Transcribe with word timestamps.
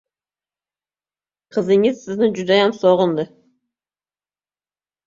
Qizingiz 1.57 2.01
sizni 2.07 2.31
judayam 2.41 2.77
sogʻindi. 2.81 3.29